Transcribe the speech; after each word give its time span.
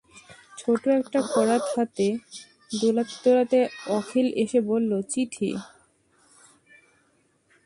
ছোটো 0.59 0.87
একটা 0.99 1.19
করাত 1.33 1.63
হাতে 1.73 2.07
দোলাতে 2.71 3.15
দোলাতে 3.25 3.59
অখিল 3.97 4.27
এসে 4.43 4.59
বললে, 4.69 4.97
চিঠি! 5.11 5.49